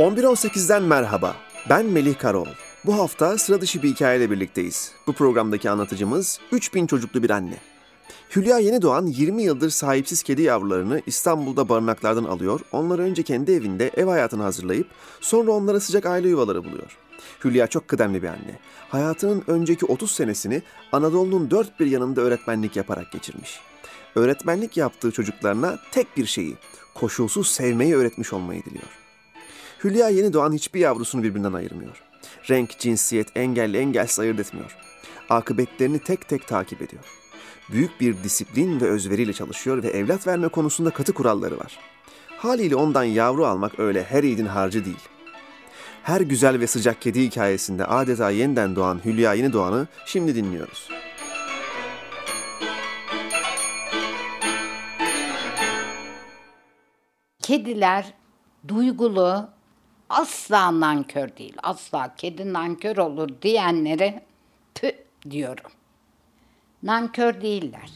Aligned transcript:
11.18'den 0.00 0.82
merhaba. 0.82 1.36
Ben 1.70 1.86
Melih 1.86 2.18
Karaoğlu. 2.18 2.50
Bu 2.86 2.98
hafta 2.98 3.38
sıra 3.38 3.60
dışı 3.60 3.82
bir 3.82 3.88
hikayeyle 3.88 4.30
birlikteyiz. 4.30 4.92
Bu 5.06 5.12
programdaki 5.12 5.70
anlatıcımız 5.70 6.40
3000 6.52 6.86
çocuklu 6.86 7.22
bir 7.22 7.30
anne. 7.30 7.56
Hülya 8.36 8.58
yeni 8.58 8.82
doğan 8.82 9.06
20 9.06 9.42
yıldır 9.42 9.70
sahipsiz 9.70 10.22
kedi 10.22 10.42
yavrularını 10.42 11.02
İstanbul'da 11.06 11.68
barınaklardan 11.68 12.24
alıyor, 12.24 12.60
onları 12.72 13.02
önce 13.02 13.22
kendi 13.22 13.52
evinde 13.52 13.90
ev 13.96 14.06
hayatını 14.06 14.42
hazırlayıp 14.42 14.86
sonra 15.20 15.50
onlara 15.50 15.80
sıcak 15.80 16.06
aile 16.06 16.28
yuvaları 16.28 16.64
buluyor. 16.64 16.96
Hülya 17.44 17.66
çok 17.66 17.88
kıdemli 17.88 18.22
bir 18.22 18.28
anne. 18.28 18.58
Hayatının 18.88 19.44
önceki 19.46 19.86
30 19.86 20.10
senesini 20.10 20.62
Anadolu'nun 20.92 21.50
dört 21.50 21.80
bir 21.80 21.86
yanında 21.86 22.20
öğretmenlik 22.20 22.76
yaparak 22.76 23.12
geçirmiş. 23.12 23.60
Öğretmenlik 24.14 24.76
yaptığı 24.76 25.10
çocuklarına 25.10 25.78
tek 25.92 26.16
bir 26.16 26.26
şeyi, 26.26 26.56
koşulsuz 26.94 27.48
sevmeyi 27.48 27.96
öğretmiş 27.96 28.32
olmayı 28.32 28.64
diliyor. 28.64 28.99
Hülya 29.84 30.08
yeni 30.08 30.32
doğan 30.32 30.52
hiçbir 30.52 30.80
yavrusunu 30.80 31.22
birbirinden 31.22 31.52
ayırmıyor. 31.52 32.02
Renk, 32.50 32.78
cinsiyet, 32.78 33.36
engelli 33.36 33.76
engelsiz 33.76 34.18
ayırt 34.18 34.40
etmiyor. 34.40 34.76
Akıbetlerini 35.28 35.98
tek 35.98 36.28
tek 36.28 36.48
takip 36.48 36.82
ediyor. 36.82 37.04
Büyük 37.72 38.00
bir 38.00 38.22
disiplin 38.24 38.80
ve 38.80 38.90
özveriyle 38.90 39.32
çalışıyor 39.32 39.82
ve 39.82 39.88
evlat 39.88 40.26
verme 40.26 40.48
konusunda 40.48 40.90
katı 40.90 41.12
kuralları 41.12 41.58
var. 41.58 41.78
Haliyle 42.28 42.76
ondan 42.76 43.04
yavru 43.04 43.46
almak 43.46 43.78
öyle 43.78 44.04
her 44.04 44.24
yiğidin 44.24 44.46
harcı 44.46 44.84
değil. 44.84 45.08
Her 46.02 46.20
güzel 46.20 46.60
ve 46.60 46.66
sıcak 46.66 47.02
kedi 47.02 47.22
hikayesinde 47.22 47.84
adeta 47.84 48.30
yeniden 48.30 48.76
doğan 48.76 49.00
Hülya 49.04 49.34
Yeni 49.34 49.52
Doğan'ı 49.52 49.88
şimdi 50.06 50.34
dinliyoruz. 50.34 50.88
Kediler 57.42 58.14
duygulu, 58.68 59.48
asla 60.10 60.80
nankör 60.80 61.36
değil. 61.36 61.56
Asla 61.62 62.14
kedi 62.16 62.52
nankör 62.52 62.96
olur 62.96 63.28
diyenlere 63.42 64.22
tü 64.74 64.92
diyorum. 65.30 65.70
Nankör 66.82 67.40
değiller. 67.40 67.90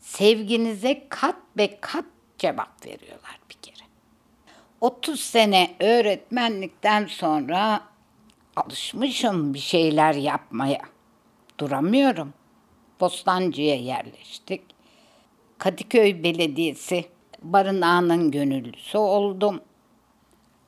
Sevginize 0.00 1.06
kat 1.08 1.36
be 1.56 1.80
kat 1.80 2.04
cevap 2.38 2.86
veriyorlar 2.86 3.40
bir 3.50 3.54
kere. 3.54 3.86
30 4.80 5.20
sene 5.20 5.76
öğretmenlikten 5.80 7.06
sonra 7.06 7.80
alışmışım 8.56 9.54
bir 9.54 9.58
şeyler 9.58 10.14
yapmaya. 10.14 10.82
Duramıyorum. 11.60 12.34
Bostancı'ya 13.00 13.76
yerleştik. 13.76 14.62
Kadıköy 15.58 16.22
Belediyesi 16.22 17.04
barınağının 17.42 18.30
gönüllüsü 18.30 18.98
oldum. 18.98 19.60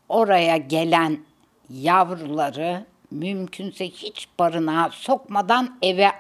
Oraya 0.09 0.57
gelen 0.57 1.19
yavruları 1.71 2.87
mümkünse 3.11 3.91
hiç 3.91 4.29
barınağa 4.39 4.91
sokmadan 4.93 5.79
eve 5.83 6.11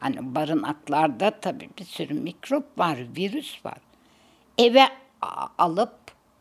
hani 0.00 0.34
barınaklarda 0.34 1.30
tabii 1.40 1.70
bir 1.78 1.84
sürü 1.84 2.14
mikrop 2.14 2.78
var, 2.78 2.98
virüs 3.16 3.64
var. 3.64 3.78
Eve 4.58 4.84
alıp 5.58 5.98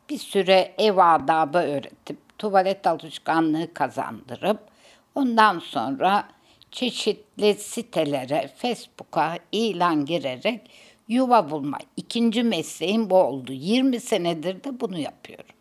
bir 0.09 0.17
süre 0.17 0.75
ev 0.77 0.97
adabı 0.97 1.57
öğretip 1.57 2.17
tuvalet 2.37 2.87
alışkanlığı 2.87 3.73
kazandırıp 3.73 4.59
ondan 5.15 5.59
sonra 5.59 6.27
çeşitli 6.71 7.53
sitelere, 7.53 8.49
Facebook'a 8.55 9.37
ilan 9.51 10.05
girerek 10.05 10.61
yuva 11.07 11.51
bulma. 11.51 11.77
İkinci 11.97 12.43
mesleğim 12.43 13.09
bu 13.09 13.15
oldu. 13.15 13.53
20 13.53 13.99
senedir 13.99 14.63
de 14.63 14.79
bunu 14.79 14.99
yapıyorum. 14.99 15.55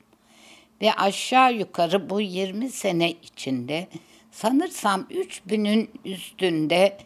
Ve 0.83 0.93
aşağı 0.93 1.55
yukarı 1.55 2.11
bu 2.11 2.21
20 2.21 2.69
sene 2.69 3.11
içinde 3.11 3.89
sanırsam 4.31 5.07
3000'ün 5.11 5.91
üstünde 6.05 6.99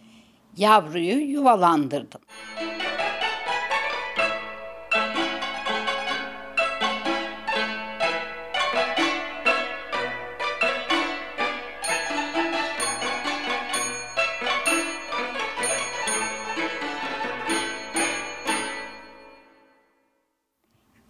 yavruyu 0.56 1.30
yuvalandırdım. 1.30 2.20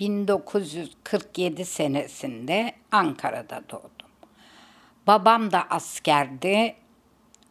1947 0.04 1.64
senesinde 1.64 2.72
Ankara'da 2.92 3.62
doğdum. 3.70 4.08
Babam 5.06 5.52
da 5.52 5.66
askerdi. 5.70 6.74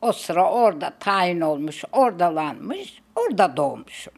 O 0.02 0.12
sıra 0.12 0.52
orada 0.52 0.94
tayin 1.00 1.41
olmuş, 1.41 1.84
oradalanmış, 1.91 3.02
orada 3.16 3.58
doğmuşum. 3.58 4.14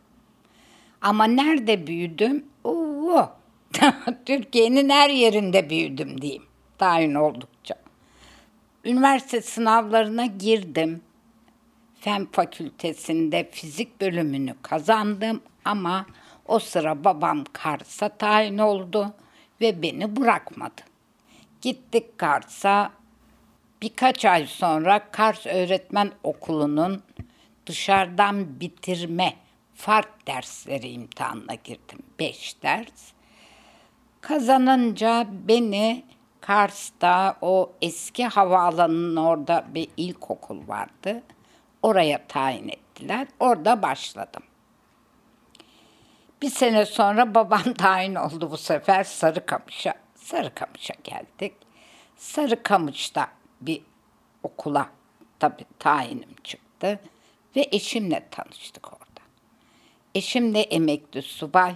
Ama 1.01 1.23
nerede 1.25 1.88
büyüdüm? 1.88 2.46
Oo, 2.63 3.29
Türkiye'nin 4.25 4.90
her 4.90 5.09
yerinde 5.09 5.69
büyüdüm 5.69 6.22
diyeyim 6.22 6.44
tayin 6.78 7.16
oldukça. 7.16 7.75
Üniversite 8.85 9.41
sınavlarına 9.41 10.25
girdim. 10.25 11.02
Fen 12.00 12.28
fakültesinde 12.31 13.50
fizik 13.52 14.02
bölümünü 14.02 14.56
kazandım 14.62 15.41
ama 15.66 16.06
o 16.45 16.59
sıra 16.59 17.03
babam 17.03 17.44
Kars'a 17.53 18.09
tayin 18.09 18.57
oldu 18.57 19.13
ve 19.61 19.81
beni 19.81 20.16
bırakmadı. 20.16 20.81
Gittik 21.61 22.17
Kars'a. 22.17 22.91
Birkaç 23.81 24.25
ay 24.25 24.47
sonra 24.47 25.11
Kars 25.11 25.45
Öğretmen 25.45 26.11
Okulu'nun 26.23 27.03
dışarıdan 27.66 28.59
bitirme 28.59 29.34
fark 29.75 30.28
dersleri 30.28 30.89
imtihanına 30.89 31.55
girdim. 31.55 32.00
Beş 32.19 32.63
ders. 32.63 33.11
Kazanınca 34.22 35.28
beni 35.47 36.03
Kars'ta 36.41 37.38
o 37.41 37.72
eski 37.81 38.25
havaalanının 38.25 39.16
orada 39.16 39.66
bir 39.75 39.88
ilkokul 39.97 40.67
vardı. 40.67 41.23
Oraya 41.81 42.28
tayin 42.28 42.67
ettiler. 42.67 43.28
Orada 43.39 43.81
başladım. 43.81 44.44
Bir 46.41 46.50
sene 46.50 46.85
sonra 46.85 47.35
babam 47.35 47.73
tayin 47.73 48.16
oldu 48.16 48.51
bu 48.51 48.57
sefer 48.57 49.03
Sarıkamış'a. 49.03 49.94
Sarıkamış'a 50.16 50.94
geldik. 51.03 51.53
Sarıkamış'ta 52.18 53.28
bir 53.62 53.81
okula 54.44 54.90
tabii 55.40 55.66
tayinim 55.79 56.35
çıktı 56.44 57.00
ve 57.56 57.68
eşimle 57.72 58.28
tanıştık 58.31 58.94
orada. 58.94 59.06
Eşim 60.16 60.53
de 60.53 60.62
emekli 60.62 61.22
subay. 61.22 61.75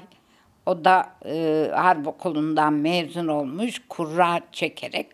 O 0.65 0.85
da 0.85 1.13
e, 1.25 1.71
harp 1.75 2.07
okulundan 2.07 2.73
mezun 2.73 3.27
olmuş, 3.27 3.81
kurra 3.89 4.41
çekerek 4.51 5.07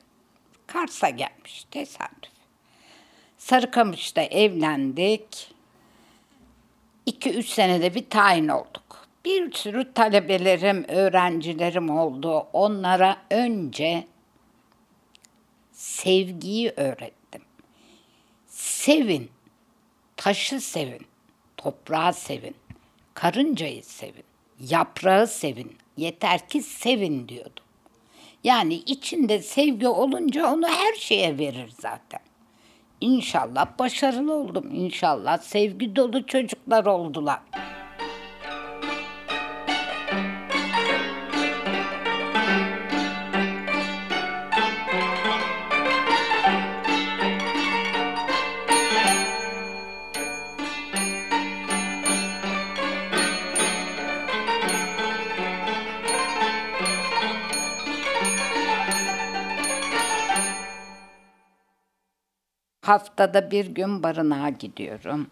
Kars'a 0.68 1.10
gelmiş 1.10 1.66
tesadüf. 1.72 2.32
Sarıkamış'ta 3.38 4.22
evlendik. 4.22 5.52
2-3 7.08 7.44
senede 7.44 7.96
bir 7.96 8.10
tayin 8.10 8.48
olduk 8.48 9.05
bir 9.26 9.52
sürü 9.52 9.94
talebelerim, 9.94 10.86
öğrencilerim 10.88 11.90
oldu. 11.90 12.48
Onlara 12.54 13.18
önce 13.30 14.08
sevgiyi 15.72 16.74
öğrettim. 16.76 17.42
Sevin, 18.48 19.32
taşı 20.18 20.62
sevin, 20.62 21.06
toprağı 21.58 22.14
sevin, 22.14 22.56
karıncayı 23.14 23.84
sevin, 23.84 24.24
yaprağı 24.60 25.28
sevin. 25.28 25.78
Yeter 25.98 26.50
ki 26.50 26.62
sevin 26.62 27.28
diyordum. 27.28 27.64
Yani 28.44 28.74
içinde 28.74 29.42
sevgi 29.42 29.88
olunca 29.88 30.54
onu 30.54 30.68
her 30.68 30.94
şeye 30.94 31.38
verir 31.38 31.74
zaten. 31.80 32.20
İnşallah 33.02 33.80
başarılı 33.80 34.34
oldum. 34.34 34.70
İnşallah 34.74 35.38
sevgi 35.38 35.96
dolu 35.96 36.26
çocuklar 36.26 36.86
oldular. 36.86 37.40
Haftada 62.86 63.52
bir 63.52 63.66
gün 63.66 64.04
barınağa 64.04 64.50
gidiyorum. 64.50 65.28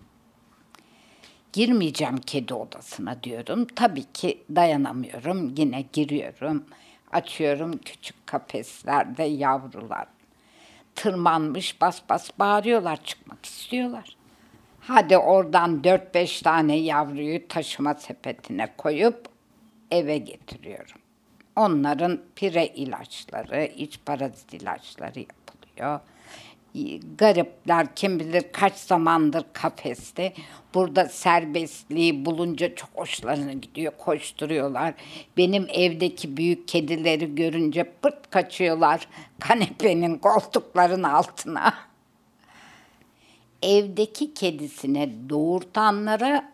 Girmeyeceğim 1.53 2.17
kedi 2.17 2.53
odasına 2.53 3.23
diyorum. 3.23 3.67
Tabii 3.75 4.13
ki 4.13 4.43
dayanamıyorum. 4.55 5.53
Yine 5.57 5.85
giriyorum. 5.93 6.65
Açıyorum 7.11 7.77
küçük 7.85 8.27
kafeslerde 8.27 9.23
yavrular. 9.23 10.07
Tırmanmış 10.95 11.81
bas 11.81 12.01
bas 12.09 12.29
bağırıyorlar 12.39 13.03
çıkmak 13.03 13.45
istiyorlar. 13.45 14.17
Hadi 14.79 15.17
oradan 15.17 15.81
4-5 15.81 16.43
tane 16.43 16.75
yavruyu 16.75 17.47
taşıma 17.47 17.93
sepetine 17.93 18.73
koyup 18.77 19.25
eve 19.91 20.17
getiriyorum. 20.17 21.01
Onların 21.55 22.21
pire 22.35 22.67
ilaçları, 22.67 23.65
iç 23.65 23.99
parazit 24.05 24.53
ilaçları 24.53 25.19
yapılıyor. 25.19 25.99
Garipler 27.17 27.95
kim 27.95 28.19
bilir 28.19 28.43
kaç 28.51 28.75
zamandır 28.75 29.45
kafeste. 29.53 30.33
Burada 30.73 31.05
serbestliği 31.05 32.25
bulunca 32.25 32.75
çok 32.75 32.89
hoşlarına 32.95 33.53
gidiyor, 33.53 33.93
koşturuyorlar. 33.97 34.93
Benim 35.37 35.67
evdeki 35.69 36.37
büyük 36.37 36.67
kedileri 36.67 37.35
görünce 37.35 37.91
pırt 38.01 38.29
kaçıyorlar 38.29 39.07
kanepenin 39.39 40.17
koltukların 40.17 41.03
altına. 41.03 41.73
Evdeki 43.61 44.33
kedisine 44.33 45.29
doğurtanlara 45.29 46.53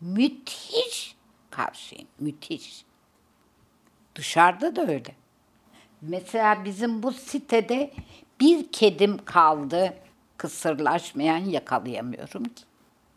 müthiş 0.00 1.16
karşıyım, 1.50 2.08
müthiş. 2.20 2.84
Dışarıda 4.14 4.76
da 4.76 4.82
öyle. 4.82 5.14
Mesela 6.02 6.64
bizim 6.64 7.02
bu 7.02 7.12
sitede 7.12 7.90
bir 8.42 8.72
kedim 8.72 9.24
kaldı. 9.24 9.94
Kısırlaşmayan 10.36 11.38
yakalayamıyorum 11.38 12.44
ki. 12.44 12.64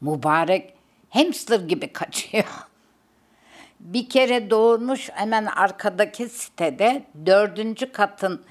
Mübarek 0.02 0.74
hamster 1.10 1.60
gibi 1.60 1.94
kaçıyor. 1.94 2.46
Bir 3.80 4.10
kere 4.10 4.50
doğurmuş 4.50 5.10
hemen 5.14 5.46
arkadaki 5.46 6.30
sitede 6.30 7.04
dördüncü 7.26 7.92
katın 7.92 8.42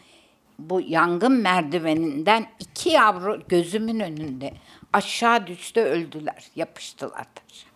bu 0.58 0.80
yangın 0.80 1.32
merdiveninden 1.32 2.46
iki 2.60 2.88
yavru 2.88 3.42
gözümün 3.48 4.00
önünde 4.00 4.54
aşağı 4.92 5.46
düştü 5.46 5.80
öldüler. 5.80 6.44
Yapıştılar 6.56 7.26
taşa. 7.34 7.66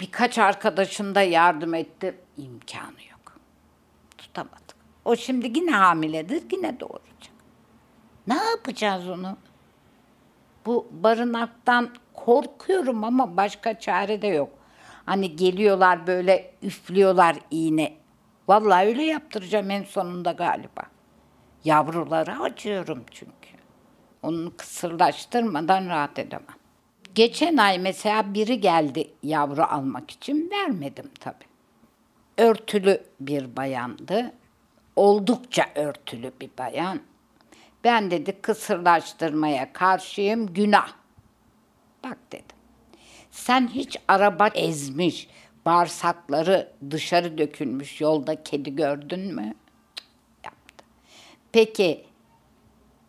Birkaç 0.00 0.38
arkadaşım 0.38 1.14
da 1.14 1.22
yardım 1.22 1.74
etti. 1.74 2.14
imkanı 2.36 3.02
yok. 3.10 3.36
Tutamadık. 4.18 4.76
O 5.04 5.16
şimdi 5.16 5.58
yine 5.58 5.70
hamiledir, 5.70 6.42
yine 6.52 6.80
doğuracak. 6.80 7.39
Ne 8.30 8.36
yapacağız 8.36 9.08
onu? 9.08 9.36
Bu 10.66 10.88
barınaktan 10.90 11.90
korkuyorum 12.14 13.04
ama 13.04 13.36
başka 13.36 13.78
çare 13.78 14.22
de 14.22 14.26
yok. 14.26 14.50
Hani 15.06 15.36
geliyorlar 15.36 16.06
böyle 16.06 16.54
üflüyorlar 16.62 17.36
iğne. 17.50 17.92
Vallahi 18.48 18.86
öyle 18.86 19.02
yaptıracağım 19.02 19.70
en 19.70 19.84
sonunda 19.84 20.32
galiba. 20.32 20.82
Yavrulara 21.64 22.42
acıyorum 22.42 23.04
çünkü. 23.10 23.50
Onu 24.22 24.52
kısırlaştırmadan 24.56 25.88
rahat 25.88 26.18
edemem. 26.18 26.56
Geçen 27.14 27.56
ay 27.56 27.78
mesela 27.78 28.34
biri 28.34 28.60
geldi 28.60 29.10
yavru 29.22 29.62
almak 29.62 30.10
için 30.10 30.50
vermedim 30.50 31.10
tabii. 31.20 31.50
Örtülü 32.38 33.02
bir 33.20 33.56
bayandı. 33.56 34.32
Oldukça 34.96 35.66
örtülü 35.74 36.32
bir 36.40 36.50
bayan. 36.58 37.00
Ben 37.84 38.10
dedi 38.10 38.42
kısırlaştırmaya 38.42 39.72
karşıyım 39.72 40.54
günah. 40.54 40.92
Bak 42.04 42.18
dedim. 42.32 42.56
Sen 43.30 43.68
hiç 43.68 43.96
araba 44.08 44.48
ezmiş, 44.48 45.28
bağırsakları 45.66 46.72
dışarı 46.90 47.38
dökülmüş 47.38 48.00
yolda 48.00 48.42
kedi 48.42 48.76
gördün 48.76 49.34
mü? 49.34 49.54
Yaptı. 50.44 50.84
Peki 51.52 52.04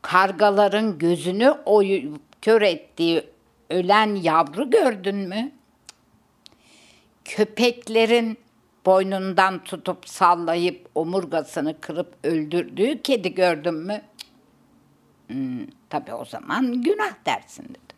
kargaların 0.01 0.97
gözünü 0.97 1.49
oyu, 1.65 2.19
kör 2.41 2.61
ettiği 2.61 3.23
ölen 3.69 4.15
yavru 4.15 4.69
gördün 4.69 5.15
mü? 5.15 5.51
Köpeklerin 7.25 8.37
boynundan 8.85 9.63
tutup 9.63 10.09
sallayıp 10.09 10.89
omurgasını 10.95 11.81
kırıp 11.81 12.13
öldürdüğü 12.23 13.01
kedi 13.01 13.33
gördün 13.35 13.73
mü? 13.73 14.01
Hmm, 15.31 15.65
tabii 15.89 16.13
o 16.13 16.25
zaman 16.25 16.81
günah 16.81 17.25
dersin 17.25 17.63
dedim. 17.63 17.97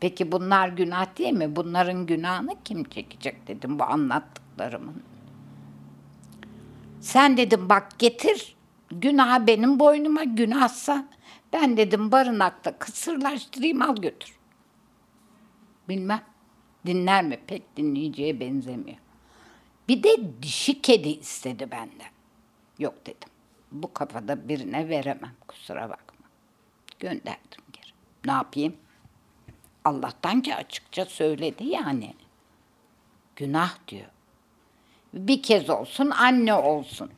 Peki 0.00 0.32
bunlar 0.32 0.68
günah 0.68 1.18
değil 1.18 1.32
mi? 1.32 1.56
Bunların 1.56 2.06
günahını 2.06 2.54
kim 2.64 2.84
çekecek 2.84 3.46
dedim 3.48 3.78
bu 3.78 3.84
anlattıklarımın. 3.84 5.02
Sen 7.00 7.36
dedim 7.36 7.68
bak 7.68 7.98
getir 7.98 8.56
günah 8.90 9.46
benim 9.46 9.78
boynuma 9.78 10.24
günahsa 10.24 11.08
ben 11.52 11.76
dedim 11.76 12.12
barınakta 12.12 12.78
kısırlaştırayım 12.78 13.82
al 13.82 13.96
götür. 13.96 14.36
Bilmem 15.88 16.22
dinler 16.86 17.24
mi 17.24 17.38
pek 17.46 17.76
dinleyeceğe 17.76 18.40
benzemiyor. 18.40 18.98
Bir 19.88 20.02
de 20.02 20.42
dişi 20.42 20.82
kedi 20.82 21.08
istedi 21.08 21.70
benden. 21.70 22.12
Yok 22.78 23.06
dedim. 23.06 23.28
Bu 23.72 23.92
kafada 23.92 24.48
birine 24.48 24.88
veremem 24.88 25.32
kusura 25.48 25.82
bakma. 25.82 26.03
Gönderdim 26.98 27.62
geri. 27.72 27.92
Ne 28.24 28.32
yapayım? 28.32 28.76
Allah'tan 29.84 30.40
ki 30.40 30.54
açıkça 30.54 31.04
söyledi 31.04 31.64
yani. 31.64 32.14
Günah 33.36 33.74
diyor. 33.88 34.08
Bir 35.14 35.42
kez 35.42 35.70
olsun 35.70 36.10
anne 36.10 36.54
olsun. 36.54 37.10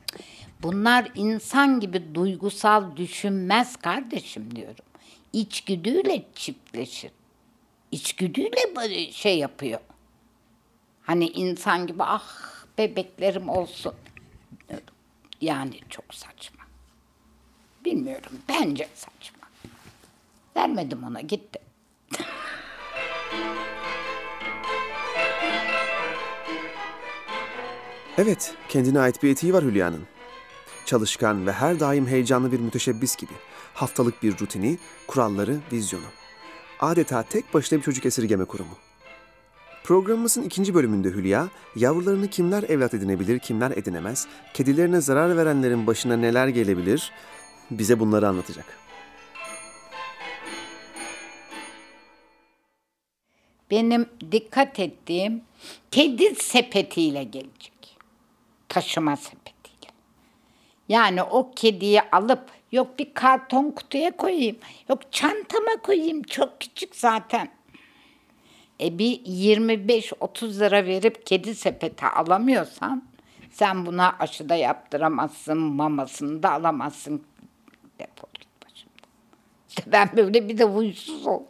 Bunlar 0.61 1.11
insan 1.15 1.79
gibi 1.79 2.15
duygusal 2.15 2.95
düşünmez 2.95 3.75
kardeşim 3.75 4.55
diyorum. 4.55 4.85
İçgüdüyle 5.33 6.25
çiftleşir. 6.35 7.11
İçgüdüyle 7.91 9.11
şey 9.11 9.37
yapıyor. 9.37 9.79
Hani 11.01 11.27
insan 11.27 11.87
gibi 11.87 12.03
ah 12.03 12.27
bebeklerim 12.77 13.49
olsun. 13.49 13.93
Yani 15.41 15.79
çok 15.89 16.13
saçma. 16.13 16.63
Bilmiyorum. 17.85 18.31
Bence 18.49 18.87
saçma. 18.95 19.36
Vermedim 20.57 21.03
ona 21.03 21.21
gitti. 21.21 21.59
Evet, 28.17 28.55
kendine 28.69 28.99
ait 28.99 29.23
bir 29.23 29.29
etiği 29.29 29.53
var 29.53 29.63
Hülya'nın. 29.63 30.01
Çalışkan 30.85 31.47
ve 31.47 31.51
her 31.51 31.79
daim 31.79 32.07
heyecanlı 32.07 32.51
bir 32.51 32.59
müteşebbis 32.59 33.15
gibi. 33.15 33.31
Haftalık 33.73 34.23
bir 34.23 34.39
rutini, 34.39 34.77
kuralları, 35.07 35.57
vizyonu. 35.71 36.05
Adeta 36.79 37.23
tek 37.23 37.53
başına 37.53 37.79
bir 37.79 37.83
çocuk 37.83 38.05
esirgeme 38.05 38.45
kurumu. 38.45 38.77
Programımızın 39.83 40.43
ikinci 40.43 40.73
bölümünde 40.73 41.09
Hülya, 41.09 41.47
yavrularını 41.75 42.27
kimler 42.27 42.63
evlat 42.63 42.93
edinebilir, 42.93 43.39
kimler 43.39 43.71
edinemez, 43.71 44.27
kedilerine 44.53 45.01
zarar 45.01 45.37
verenlerin 45.37 45.87
başına 45.87 46.17
neler 46.17 46.47
gelebilir, 46.47 47.11
bize 47.71 47.99
bunları 47.99 48.27
anlatacak. 48.27 48.86
Benim 53.71 54.09
dikkat 54.31 54.79
ettiğim 54.79 55.41
kedi 55.91 56.35
sepetiyle 56.35 57.23
gelecek. 57.23 57.97
Taşıma 58.69 59.15
sepetiyle. 59.15 59.91
Yani 60.89 61.23
o 61.23 61.51
kediyi 61.51 62.01
alıp 62.01 62.51
yok 62.71 62.99
bir 62.99 63.13
karton 63.13 63.71
kutuya 63.71 64.17
koyayım, 64.17 64.57
yok 64.89 65.11
çantama 65.11 65.81
koyayım 65.83 66.23
çok 66.23 66.61
küçük 66.61 66.95
zaten 66.95 67.49
e 68.81 68.97
bir 68.97 69.19
25-30 69.25 70.59
lira 70.59 70.85
verip 70.85 71.25
kedi 71.25 71.55
sepeti 71.55 72.05
alamıyorsan 72.05 73.03
sen 73.51 73.85
buna 73.85 74.15
aşı 74.19 74.49
da 74.49 74.55
yaptıramazsın, 74.55 75.57
mamasını 75.57 76.43
da 76.43 76.51
alamazsın. 76.51 77.23
Defol 77.99 78.29
git 78.33 78.47
başımdan. 78.65 79.09
İşte 79.69 79.83
ben 79.91 80.09
böyle 80.17 80.49
bir 80.49 80.57
de 80.57 80.63
huysuz 80.63 81.27
oldum. 81.27 81.47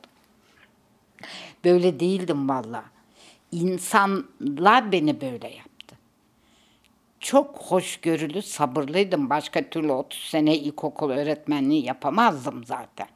Böyle 1.67 1.99
değildim 1.99 2.49
valla. 2.49 2.83
İnsanlar 3.51 4.91
beni 4.91 5.21
böyle 5.21 5.47
yaptı. 5.47 5.95
Çok 7.19 7.57
hoşgörülü, 7.57 8.41
sabırlıydım. 8.41 9.29
Başka 9.29 9.69
türlü 9.69 9.91
30 9.91 10.19
sene 10.19 10.57
ilkokul 10.57 11.09
öğretmenliği 11.09 11.85
yapamazdım 11.85 12.63
zaten. 12.63 13.07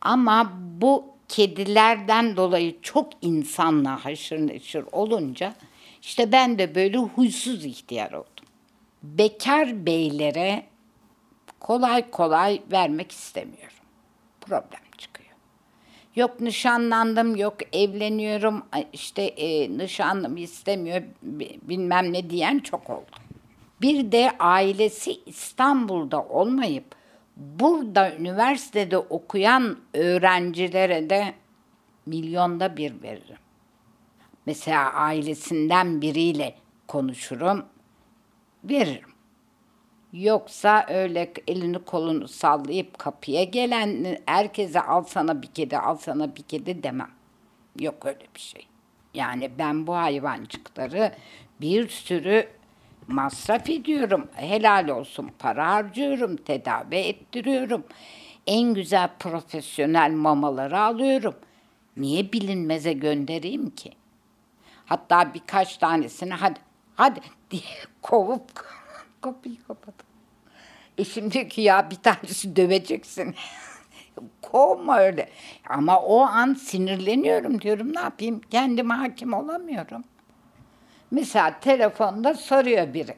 Ama 0.00 0.52
bu 0.80 1.04
kedilerden 1.28 2.36
dolayı 2.36 2.82
çok 2.82 3.12
insanla 3.22 4.04
haşır 4.04 4.46
neşir 4.46 4.84
olunca 4.92 5.54
işte 6.02 6.32
ben 6.32 6.58
de 6.58 6.74
böyle 6.74 6.98
huysuz 6.98 7.64
ihtiyar 7.64 8.12
oldum. 8.12 8.46
Bekar 9.02 9.86
beylere 9.86 10.66
kolay 11.60 12.10
kolay 12.10 12.62
vermek 12.72 13.12
istemiyorum. 13.12 13.76
Problem. 14.40 14.87
Yok 16.18 16.40
nişanlandım, 16.40 17.36
yok 17.36 17.54
evleniyorum, 17.72 18.62
işte 18.92 19.22
e, 19.22 19.78
nişanlım 19.78 20.36
istemiyor 20.36 21.02
bilmem 21.62 22.12
ne 22.12 22.30
diyen 22.30 22.58
çok 22.58 22.90
oldu. 22.90 23.16
Bir 23.80 24.12
de 24.12 24.30
ailesi 24.38 25.20
İstanbul'da 25.26 26.22
olmayıp 26.22 26.84
burada 27.36 28.16
üniversitede 28.16 28.98
okuyan 28.98 29.78
öğrencilere 29.94 31.10
de 31.10 31.34
milyonda 32.06 32.76
bir 32.76 33.02
veririm. 33.02 33.38
Mesela 34.46 34.92
ailesinden 34.92 36.02
biriyle 36.02 36.54
konuşurum, 36.88 37.64
veririm. 38.64 39.10
Yoksa 40.12 40.86
öyle 40.88 41.32
elini 41.48 41.78
kolunu 41.78 42.28
sallayıp 42.28 42.98
kapıya 42.98 43.44
gelen 43.44 44.18
herkese 44.26 44.80
al 44.80 45.02
sana 45.02 45.42
bir 45.42 45.46
kedi, 45.46 45.78
al 45.78 45.96
sana 45.96 46.36
bir 46.36 46.42
kedi 46.42 46.82
demem. 46.82 47.10
Yok 47.80 48.06
öyle 48.06 48.26
bir 48.34 48.40
şey. 48.40 48.66
Yani 49.14 49.50
ben 49.58 49.86
bu 49.86 49.94
hayvancıkları 49.96 51.12
bir 51.60 51.88
sürü 51.88 52.48
masraf 53.08 53.70
ediyorum. 53.70 54.28
Helal 54.34 54.88
olsun 54.88 55.30
para 55.38 55.68
harcıyorum, 55.68 56.36
tedavi 56.36 56.96
ettiriyorum. 56.96 57.84
En 58.46 58.74
güzel 58.74 59.10
profesyonel 59.18 60.10
mamaları 60.10 60.80
alıyorum. 60.80 61.34
Niye 61.96 62.32
bilinmeze 62.32 62.92
göndereyim 62.92 63.70
ki? 63.70 63.92
Hatta 64.86 65.34
birkaç 65.34 65.76
tanesini 65.76 66.34
hadi 66.34 66.60
hadi 66.96 67.20
diye 67.50 67.62
kovup 68.02 68.64
kapıyı 69.20 69.56
kapadım. 69.68 70.06
Eşim 70.98 71.30
diyor 71.30 71.48
ki 71.48 71.60
ya 71.60 71.90
bir 71.90 71.96
tanesi 71.96 72.56
döveceksin. 72.56 73.34
Kovma 74.42 74.98
öyle. 74.98 75.28
Ama 75.68 76.00
o 76.00 76.20
an 76.20 76.54
sinirleniyorum 76.54 77.60
diyorum 77.60 77.94
ne 77.94 78.00
yapayım 78.00 78.40
kendime 78.50 78.94
hakim 78.94 79.32
olamıyorum. 79.32 80.04
Mesela 81.10 81.60
telefonda 81.60 82.34
soruyor 82.34 82.94
biri. 82.94 83.14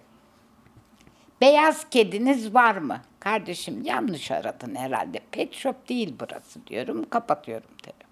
Beyaz 1.41 1.91
kediniz 1.91 2.55
var 2.55 2.77
mı? 2.77 3.01
Kardeşim 3.21 3.83
yanlış 3.85 4.31
aradın 4.31 4.75
herhalde. 4.75 5.21
Pet 5.33 5.55
shop 5.55 5.89
değil 5.89 6.15
burası 6.21 6.67
diyorum. 6.67 7.05
Kapatıyorum 7.11 7.71
telefonu. 7.83 8.11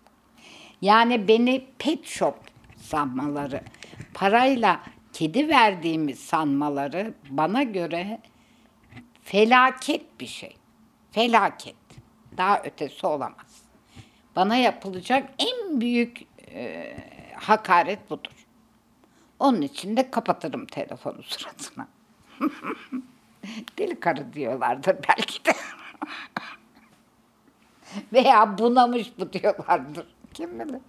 Yani 0.82 1.28
beni 1.28 1.66
pet 1.78 2.06
shop 2.06 2.34
sanmaları, 2.76 3.60
parayla 4.14 4.80
kedi 5.18 5.48
verdiğimi 5.48 6.16
sanmaları 6.16 7.14
bana 7.30 7.62
göre 7.62 8.20
felaket 9.22 10.20
bir 10.20 10.26
şey. 10.26 10.56
Felaket. 11.10 11.74
Daha 12.36 12.62
ötesi 12.62 13.06
olamaz. 13.06 13.62
Bana 14.36 14.56
yapılacak 14.56 15.30
en 15.38 15.80
büyük 15.80 16.22
e, 16.52 16.96
hakaret 17.34 18.10
budur. 18.10 18.46
Onun 19.38 19.62
için 19.62 19.96
de 19.96 20.10
kapatırım 20.10 20.66
telefonu 20.66 21.22
suratına. 21.22 21.88
Deli 23.78 24.00
karı 24.00 24.32
diyorlardır 24.32 24.96
belki 25.08 25.44
de. 25.44 25.52
Veya 28.12 28.58
bunamış 28.58 29.12
bu 29.18 29.32
diyorlardır. 29.32 30.06
Kim 30.34 30.60
bilir. 30.60 30.80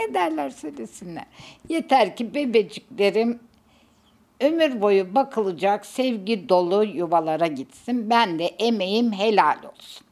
Ne 0.00 0.14
derlerse 0.14 0.76
desinler. 0.76 1.26
Yeter 1.68 2.16
ki 2.16 2.34
bebeciklerim 2.34 3.47
ömür 4.40 4.80
boyu 4.80 5.14
bakılacak 5.14 5.86
sevgi 5.86 6.48
dolu 6.48 6.84
yuvalara 6.84 7.46
gitsin. 7.46 8.10
Ben 8.10 8.38
de 8.38 8.44
emeğim 8.46 9.12
helal 9.12 9.56
olsun. 9.64 10.06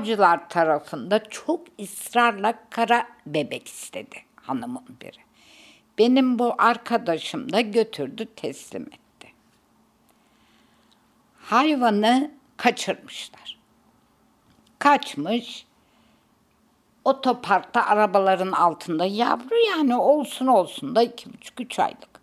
Avcılar 0.00 0.48
tarafında 0.48 1.24
çok 1.24 1.60
ısrarla 1.80 2.54
kara 2.70 3.06
bebek 3.26 3.68
istedi 3.68 4.16
hanımın 4.36 4.84
biri. 5.00 5.20
Benim 5.98 6.38
bu 6.38 6.54
arkadaşım 6.58 7.52
da 7.52 7.60
götürdü 7.60 8.26
teslim 8.36 8.82
etti. 8.82 9.32
Hayvanı 11.42 12.30
kaçırmışlar. 12.56 13.58
Kaçmış, 14.78 15.66
otoparkta 17.04 17.86
arabaların 17.86 18.52
altında 18.52 19.04
yavru 19.04 19.56
yani 19.70 19.96
olsun 19.96 20.46
olsun 20.46 20.94
da 20.96 21.02
iki 21.02 21.32
buçuk 21.32 21.60
üç 21.60 21.78
aylık. 21.78 22.20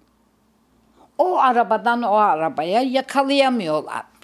O 1.18 1.40
arabadan 1.40 2.02
o 2.02 2.14
arabaya 2.14 2.82
yakalayamıyorlarmış 2.82 4.17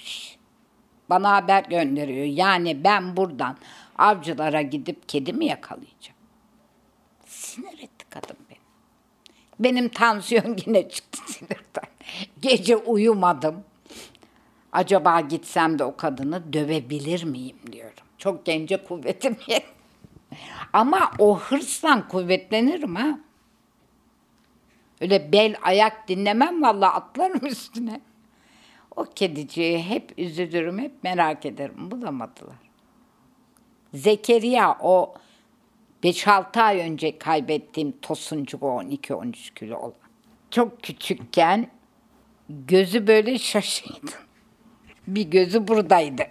bana 1.10 1.32
haber 1.32 1.64
gönderiyor. 1.64 2.26
Yani 2.26 2.84
ben 2.84 3.18
buradan 3.18 3.58
avcılara 3.98 4.62
gidip 4.62 5.10
kedi 5.10 5.34
mi 5.34 5.46
yakalayacağım? 5.46 6.18
Sinir 7.26 7.80
etti 7.80 8.06
kadın 8.10 8.38
beni. 8.50 8.58
Benim 9.60 9.90
tansiyon 9.90 10.58
yine 10.66 10.90
çıktı 10.90 11.20
sinirden. 11.34 11.90
Gece 12.42 12.78
uyumadım. 12.78 13.64
Acaba 14.72 15.20
gitsem 15.22 15.80
de 15.80 15.84
o 15.84 15.96
kadını 15.96 16.54
dövebilir 16.54 17.24
miyim 17.24 17.58
diyorum. 17.72 18.04
Çok 18.18 18.46
gence 18.46 18.84
kuvvetim 18.84 19.38
yet. 19.48 19.66
Ama 20.74 21.12
o 21.20 21.40
hırsla 21.40 22.08
kuvvetlenirim 22.08 22.96
ha. 22.96 23.20
Öyle 25.02 25.32
bel 25.32 25.56
ayak 25.62 26.08
dinlemem 26.08 26.62
vallahi 26.62 26.92
atlarım 26.92 27.46
üstüne. 27.46 28.02
O 28.96 29.04
kediciyi 29.16 29.84
hep 29.84 30.14
üzülürüm, 30.18 30.80
hep 30.80 31.04
merak 31.04 31.46
ederim. 31.46 31.92
Bulamadılar. 31.92 32.56
Zekeriya 33.94 34.78
o 34.82 35.14
5-6 36.04 36.62
ay 36.62 36.80
önce 36.80 37.18
kaybettiğim 37.18 37.92
tosuncuk 38.02 38.64
o 38.64 38.82
12-13 38.82 39.54
kilo 39.54 39.78
olan. 39.78 39.94
Çok 40.52 40.84
küçükken 40.84 41.68
gözü 42.50 43.08
böyle 43.08 43.40
şaşıydı. 43.40 44.12
Bir 45.08 45.24
gözü 45.24 45.68
buradaydı. 45.68 46.24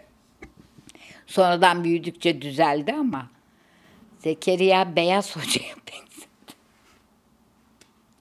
Sonradan 1.26 1.85
büyüdükçe 1.85 2.42
düzeldi 2.42 2.92
ama 2.92 3.31
Zekeriya 4.19 4.97
Beyaz 4.97 5.37
Hoca'ya 5.37 5.75
benzedi. 5.92 6.26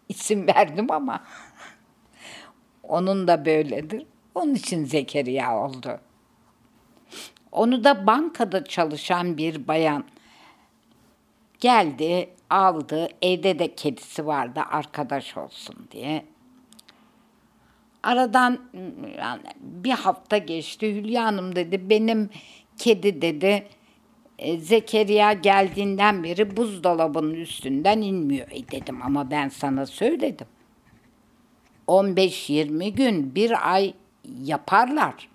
İsim 0.10 0.48
verdim 0.48 0.92
ama 0.92 1.24
onun 2.84 3.28
da 3.28 3.46
böyledir. 3.46 4.06
Onun 4.36 4.54
için 4.56 4.86
Zekeriya 4.86 5.58
oldu. 5.58 6.00
Onu 7.52 7.84
da 7.84 8.08
bankada 8.08 8.64
çalışan 8.64 9.38
bir 9.38 9.68
bayan 9.68 10.04
geldi, 11.60 12.30
aldı. 12.50 13.08
Evde 13.22 13.60
de 13.60 13.76
kedisi 13.76 14.26
vardı 14.26 14.62
arkadaş 14.72 15.38
olsun 15.38 15.76
diye. 15.92 16.26
Aradan 18.04 18.60
yani 19.18 19.42
bir 19.60 19.92
hafta 19.92 20.38
geçti. 20.38 20.96
Hülya 20.96 21.26
Hanım 21.26 21.56
dedi 21.56 21.90
benim 21.90 22.30
kedi 22.78 23.22
dedi 23.22 23.68
e, 24.40 24.58
Zekeriya 24.58 25.34
geldiğinden 25.34 26.24
beri 26.24 26.58
buzdolabının 26.58 27.34
üstünden 27.34 28.02
inmiyor. 28.02 28.48
E 28.52 28.72
dedim 28.72 29.02
ama 29.04 29.32
ben 29.32 29.50
sana 29.50 29.86
söyledim. 29.86 30.48
15-20 31.88 32.90
gün, 32.90 33.36
bir 33.36 33.74
ay 33.74 33.94
yaparlar. 34.26 35.30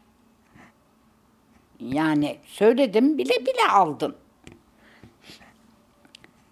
Yani 1.80 2.38
söyledim 2.46 3.18
bile 3.18 3.46
bile 3.46 3.68
aldın. 3.70 4.16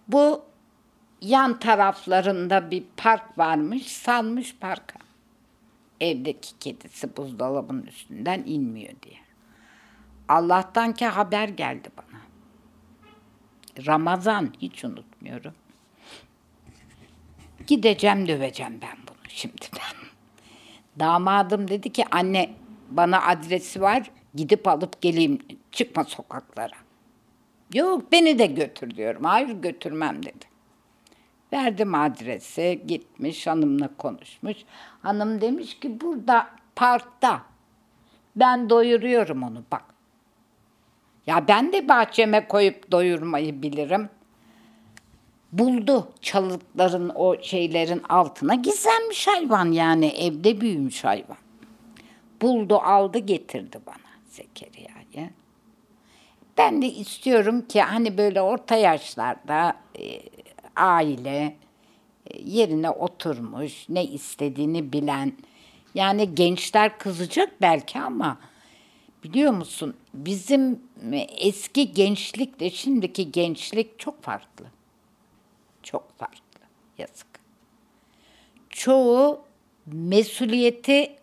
Bu 0.08 0.44
yan 1.20 1.58
taraflarında 1.58 2.70
bir 2.70 2.84
park 2.96 3.38
varmış, 3.38 3.86
salmış 3.86 4.56
parka. 4.56 4.98
Evdeki 6.00 6.58
kedisi 6.58 7.16
buzdolabının 7.16 7.82
üstünden 7.82 8.42
inmiyor 8.46 8.92
diye. 9.02 9.18
Allah'tan 10.28 10.94
ki 10.94 11.06
haber 11.06 11.48
geldi 11.48 11.88
bana. 11.96 12.20
Ramazan 13.86 14.52
hiç 14.60 14.84
unutmuyorum. 14.84 15.54
Gideceğim 17.66 18.28
döveceğim 18.28 18.80
ben 18.82 18.96
bunu 19.08 19.28
şimdiden. 19.28 20.03
Damadım 20.98 21.68
dedi 21.68 21.92
ki 21.92 22.04
anne 22.10 22.50
bana 22.90 23.26
adresi 23.26 23.80
var 23.80 24.10
gidip 24.34 24.68
alıp 24.68 25.00
geleyim 25.00 25.38
çıkma 25.72 26.04
sokaklara. 26.04 26.76
Yok 27.74 28.12
beni 28.12 28.38
de 28.38 28.46
götür 28.46 28.96
diyorum. 28.96 29.24
Hayır 29.24 29.48
götürmem 29.48 30.22
dedi. 30.22 30.44
Verdim 31.52 31.94
adresi 31.94 32.82
gitmiş 32.86 33.46
hanımla 33.46 33.90
konuşmuş. 33.98 34.56
Hanım 35.02 35.40
demiş 35.40 35.80
ki 35.80 36.00
burada 36.00 36.50
parkta 36.76 37.42
ben 38.36 38.70
doyuruyorum 38.70 39.42
onu 39.42 39.64
bak. 39.72 39.84
Ya 41.26 41.48
ben 41.48 41.72
de 41.72 41.88
bahçeme 41.88 42.48
koyup 42.48 42.92
doyurmayı 42.92 43.62
bilirim. 43.62 44.10
Buldu 45.58 46.08
çalılıkların 46.20 47.12
o 47.14 47.42
şeylerin 47.42 48.02
altına 48.08 48.54
gizlenmiş 48.54 49.26
hayvan 49.26 49.73
yani 49.73 50.06
evde 50.06 50.61
büyümüş 50.61 51.04
hayvan. 51.04 51.37
Buldu 52.42 52.78
aldı 52.78 53.18
getirdi 53.18 53.78
bana 53.87 53.96
Zekeriya'yı. 54.28 55.30
Ben 56.58 56.82
de 56.82 56.87
istiyorum 56.87 57.62
ki 57.68 57.82
hani 57.82 58.18
böyle 58.18 58.40
orta 58.40 58.76
yaşlarda 58.76 59.76
e, 59.99 60.20
aile 60.76 61.56
e, 62.26 62.42
yerine 62.42 62.90
oturmuş, 62.90 63.88
ne 63.88 64.04
istediğini 64.04 64.92
bilen. 64.92 65.32
Yani 65.94 66.34
gençler 66.34 66.99
kızacak 66.99 67.61
belki 67.61 68.00
ama 68.00 68.38
biliyor 69.25 69.52
musun 69.52 69.94
bizim 70.14 70.80
eski 71.38 71.92
gençlikle 71.92 72.70
şimdiki 72.70 73.32
gençlik 73.32 73.99
çok 73.99 74.23
farklı. 74.23 74.66
Çok 75.84 76.18
farklı. 76.18 76.60
Yazık. 76.98 77.26
Çoğu 78.70 79.40
mesuliyeti 79.86 81.16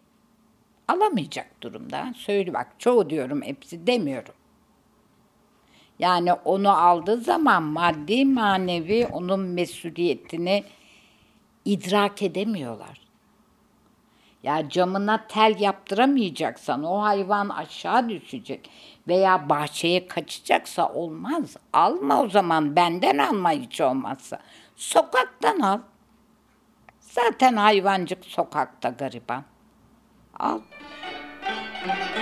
alamayacak 0.88 1.64
durumda. 1.64 2.14
Söyle 2.18 2.54
bak 2.54 2.68
çoğu 2.80 3.10
diyorum 3.10 3.42
hepsi 3.42 3.88
demiyorum. 3.88 4.34
Yani 6.00 6.34
onu 6.34 6.70
aldığı 6.70 7.18
zaman 7.18 7.64
maddi 7.64 8.26
manevi 8.26 9.08
onun 9.08 9.40
mesuliyetini 9.40 10.64
idrak 11.66 12.22
edemiyorlar. 12.22 13.01
Ya 14.44 14.70
camına 14.70 15.28
tel 15.28 15.60
yaptıramayacaksan 15.60 16.84
o 16.84 17.02
hayvan 17.02 17.50
aşağı 17.50 18.10
düşecek 18.10 18.70
veya 19.08 19.50
bahçeye 19.50 20.08
kaçacaksa 20.08 20.90
olmaz. 20.90 21.58
Alma 21.74 22.22
o 22.22 22.30
zaman 22.30 22.76
benden 22.76 23.18
alma 23.18 23.52
hiç 23.52 23.82
olmazsa. 23.82 24.40
Sokaktan 24.76 25.60
al. 25.60 25.80
Zaten 27.00 27.56
hayvancık 27.56 28.26
sokakta 28.26 28.90
gariban. 28.90 29.44
Al. 30.40 30.60
her 31.86 32.21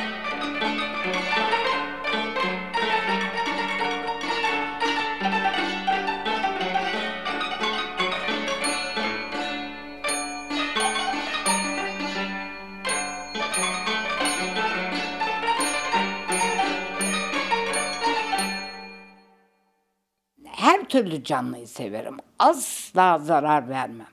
türlü 20.89 21.23
canlıyı 21.23 21.67
severim. 21.67 22.17
Asla 22.39 23.17
zarar 23.17 23.69
vermem. 23.69 24.07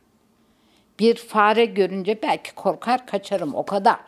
Bir 0.98 1.16
fare 1.16 1.64
görünce 1.64 2.22
belki 2.22 2.54
korkar 2.54 3.06
kaçarım 3.06 3.54
o 3.54 3.66
kadar. 3.66 4.00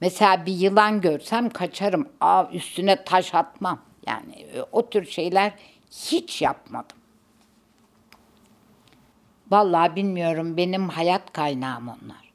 Mesela 0.00 0.46
bir 0.46 0.52
yılan 0.52 1.00
görsem 1.00 1.50
kaçarım. 1.50 2.08
Aa, 2.20 2.44
üstüne 2.52 3.04
taş 3.04 3.34
atmam. 3.34 3.78
Yani 4.06 4.32
e, 4.32 4.62
o 4.72 4.90
tür 4.90 5.04
şeyler 5.04 5.52
hiç 5.90 6.42
yapmadım. 6.42 6.96
Vallahi 9.50 9.96
bilmiyorum 9.96 10.56
benim 10.56 10.88
hayat 10.88 11.32
kaynağım 11.32 11.88
onlar. 11.88 12.32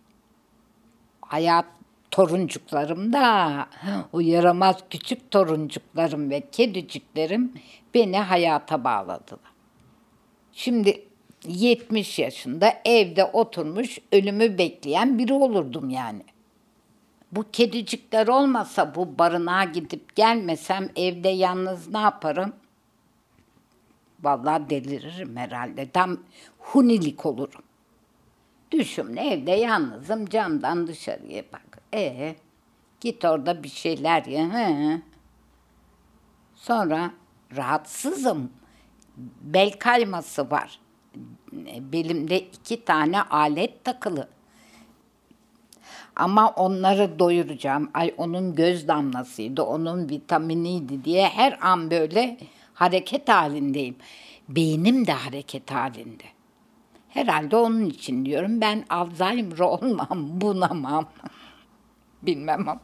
Hayat 1.22 1.66
toruncuklarım 2.12 3.14
da 3.14 3.68
o 4.14 4.20
yaramaz 4.20 4.76
küçük 4.90 5.32
toruncuklarım 5.32 6.30
ve 6.30 6.44
kediciklerim 6.52 7.54
beni 7.94 8.20
hayata 8.20 8.84
bağladılar. 8.84 9.52
Şimdi 10.54 11.06
70 11.48 12.20
yaşında 12.20 12.74
evde 12.86 13.26
oturmuş 13.26 14.00
ölümü 14.12 14.58
bekleyen 14.58 15.20
biri 15.20 15.34
olurdum 15.34 15.90
yani. 15.90 16.24
Bu 17.32 17.46
kedicikler 17.52 18.28
olmasa 18.28 18.96
bu 18.96 19.20
barınağa 19.20 19.64
gidip 19.64 20.16
gelmesem 20.16 20.90
evde 20.96 21.30
yalnız 21.30 21.88
ne 21.88 22.00
yaparım? 22.00 22.54
Vallahi 24.24 24.70
deliririm 24.70 25.38
herhalde. 25.38 25.90
Tam 25.90 26.18
hunilik 26.60 27.26
olurum. 27.26 27.64
Düşün 28.72 29.16
evde 29.16 29.52
yalnızım 29.52 30.26
camdan 30.26 30.88
dışarıya 30.88 31.44
bak. 31.54 31.71
E 31.94 32.36
git 33.02 33.26
orada 33.26 33.64
bir 33.64 33.70
şeyler 33.70 34.26
ye. 34.26 34.50
He. 34.50 35.02
Sonra 36.56 37.12
rahatsızım. 37.56 38.52
Bel 39.42 39.72
kayması 39.80 40.52
var. 40.52 40.80
Belimde 41.80 42.40
iki 42.40 42.86
tane 42.86 43.22
alet 43.22 43.84
takılı. 43.84 44.28
Ama 46.16 46.50
onları 46.50 47.20
doyuracağım. 47.20 47.92
Ay 47.94 48.14
onun 48.18 48.56
göz 48.56 48.88
damlasıydı, 48.88 49.64
onun 49.64 50.10
vitaminiydi 50.10 51.06
diye 51.06 51.28
her 51.28 51.58
an 51.62 51.92
böyle 51.92 52.38
hareket 52.74 53.30
halindeyim. 53.30 53.96
Beynim 54.50 55.08
de 55.08 55.12
hareket 55.12 55.72
halinde. 55.72 56.24
Herhalde 57.10 57.56
onun 57.56 57.86
için 57.86 58.26
diyorum 58.26 58.62
ben 58.62 58.86
Alzheimer 58.90 59.60
olmam, 59.60 60.42
bunamam. 60.42 61.06
Bilmem 62.24 62.70
ama. 62.70 62.82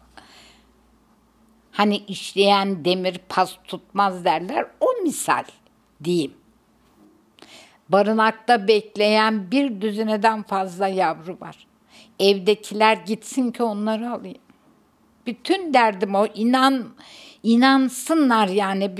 Hani 1.72 1.98
işleyen 1.98 2.86
demir 2.86 3.22
pas 3.30 3.56
tutmaz 3.64 4.26
derler. 4.26 4.66
O 4.80 5.04
misal 5.04 5.44
diyeyim. 6.04 6.34
Barınakta 7.90 8.68
bekleyen 8.68 9.52
bir 9.52 9.82
düzineden 9.82 10.44
fazla 10.44 10.88
yavru 10.88 11.38
var. 11.42 11.68
Evdekiler 12.20 12.98
gitsin 12.98 13.52
ki 13.52 13.64
onları 13.64 14.12
alayım. 14.12 14.42
Bütün 15.26 15.74
derdim 15.74 16.16
o. 16.16 16.26
inan 16.26 16.86
inansınlar 17.44 18.48
yani 18.48 18.92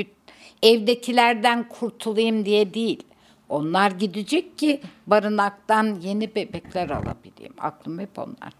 evdekilerden 0.64 1.70
kurtulayım 1.70 2.46
diye 2.46 2.74
değil. 2.74 3.04
Onlar 3.50 3.92
gidecek 3.92 4.58
ki 4.58 4.82
barınaktan 5.08 5.98
yeni 6.02 6.36
bebekler 6.36 6.90
alabileyim. 6.90 7.54
Aklım 7.60 8.00
hep 8.00 8.20
onlarda. 8.20 8.57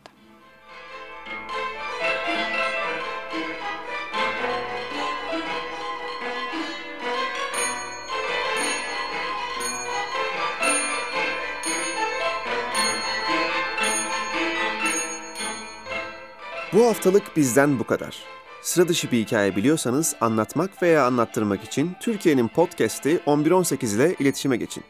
Bu 16.78 16.86
haftalık 16.86 17.38
bizden 17.38 17.80
bu 17.80 17.84
kadar. 17.84 18.18
Sıra 18.62 18.88
dışı 18.88 19.12
bir 19.12 19.18
hikaye 19.20 19.56
biliyorsanız 19.56 20.16
anlatmak 20.22 20.82
veya 20.84 21.06
anlattırmak 21.06 21.64
için 21.64 21.92
Türkiye'nin 22.02 22.48
podcast'i 22.48 23.20
1118 23.28 23.96
ile 23.96 24.16
iletişime 24.20 24.58
geçin. 24.58 24.84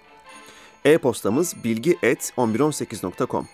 E-postamız 0.86 1.56
bilgi.1118.com 1.63 3.47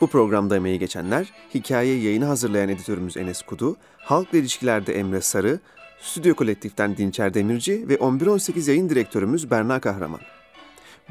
Bu 0.00 0.06
programda 0.06 0.56
emeği 0.56 0.78
geçenler, 0.78 1.32
hikaye 1.54 2.00
yayını 2.00 2.24
hazırlayan 2.24 2.68
editörümüz 2.68 3.16
Enes 3.16 3.42
Kudu, 3.42 3.76
Halkla 3.98 4.38
İlişkiler'de 4.38 4.94
Emre 4.94 5.20
Sarı, 5.20 5.60
Stüdyo 6.00 6.34
Kolektif'ten 6.34 6.96
Dinçer 6.96 7.34
Demirci 7.34 7.88
ve 7.88 8.00
1118 8.00 8.68
yayın 8.68 8.88
direktörümüz 8.88 9.50
Berna 9.50 9.80
Kahraman. 9.80 10.20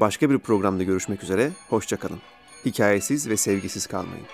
Başka 0.00 0.30
bir 0.30 0.38
programda 0.38 0.82
görüşmek 0.82 1.22
üzere, 1.22 1.50
hoşçakalın. 1.68 2.20
Hikayesiz 2.64 3.28
ve 3.28 3.36
sevgisiz 3.36 3.86
kalmayın. 3.86 4.26